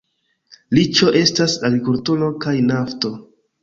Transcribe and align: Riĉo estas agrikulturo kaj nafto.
Riĉo 0.77 1.13
estas 1.21 1.59
agrikulturo 1.71 2.35
kaj 2.47 2.59
nafto. 2.75 3.19